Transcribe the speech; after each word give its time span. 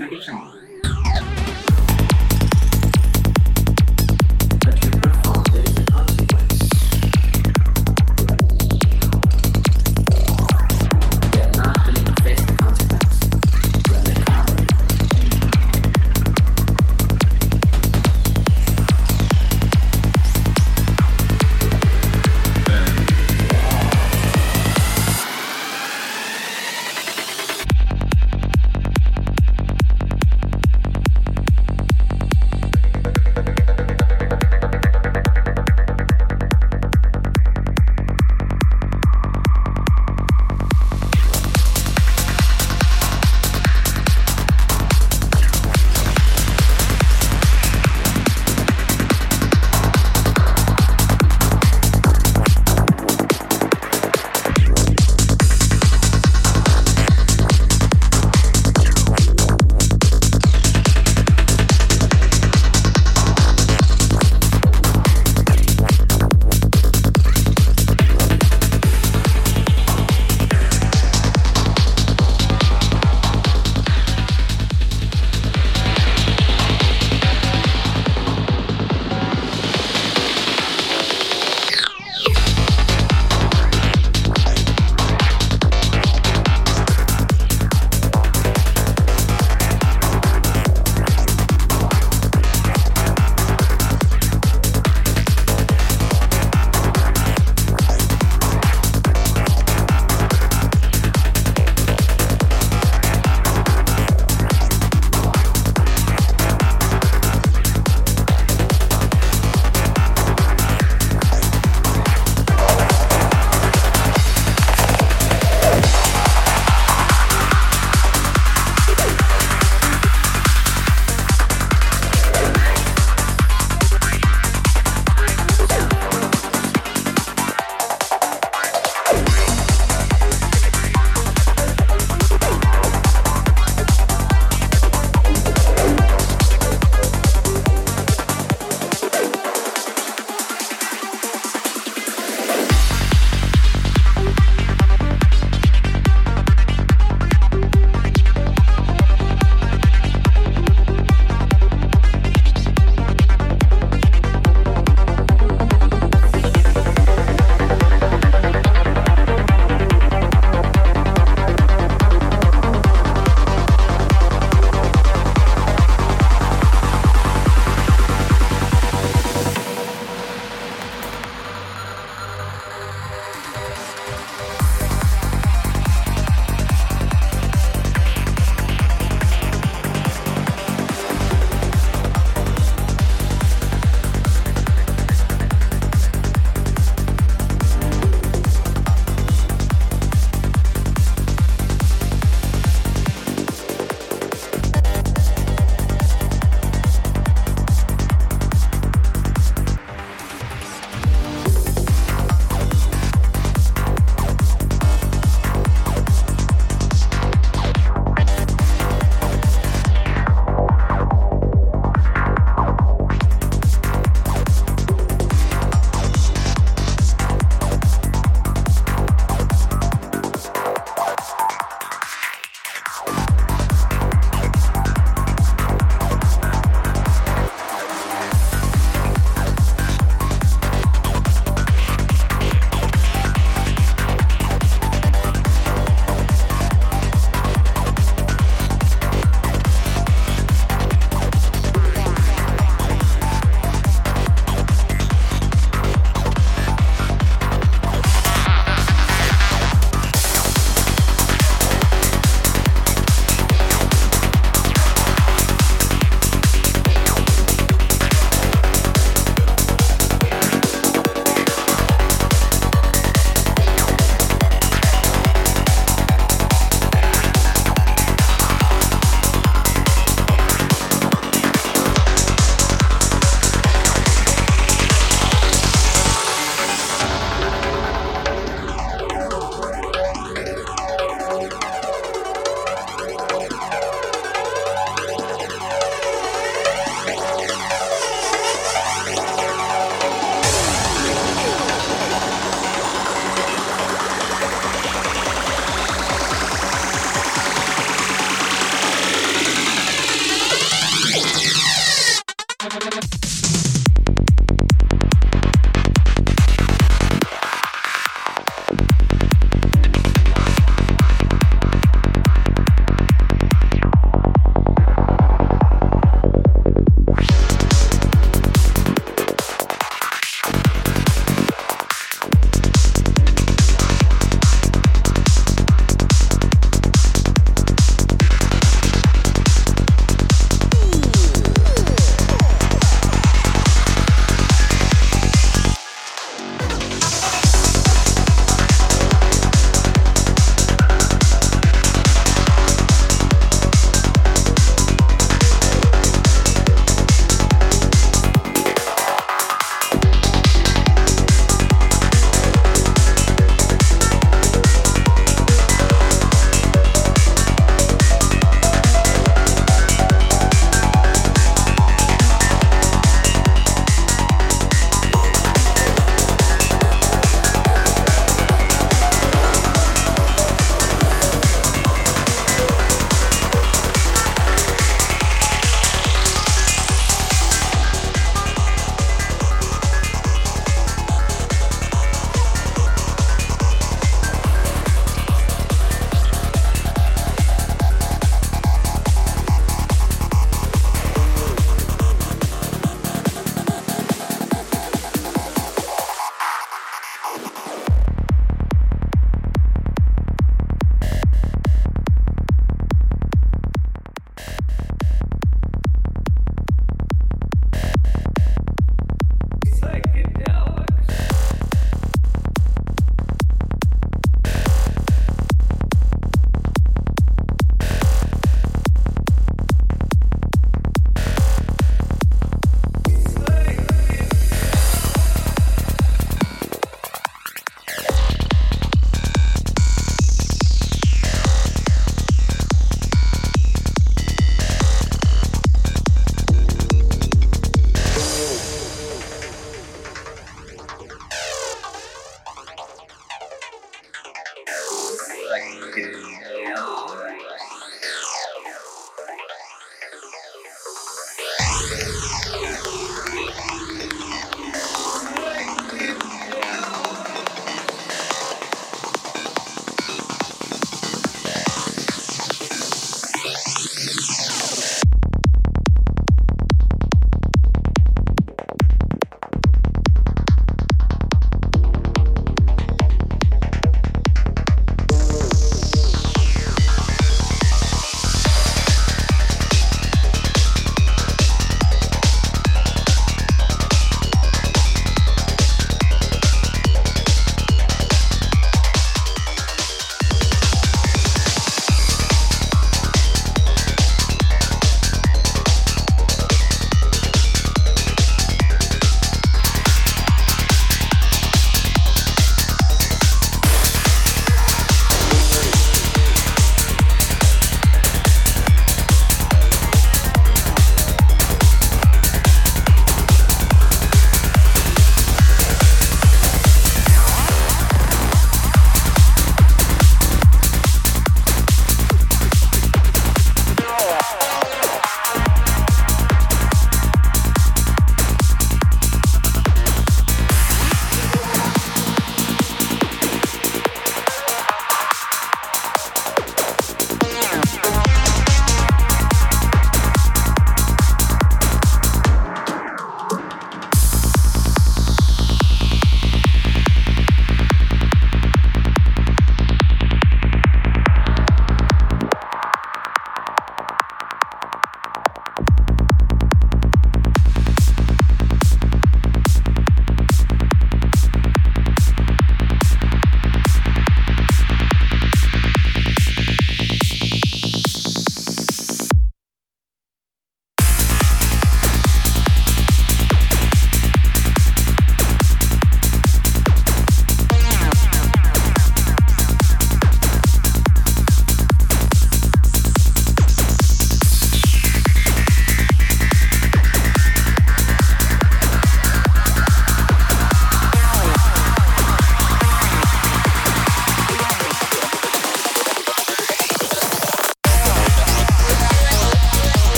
Fuß 0.00 0.28